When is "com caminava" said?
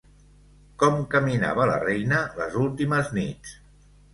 0.83-1.67